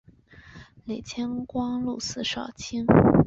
[0.83, 2.87] 累迁光禄寺少卿。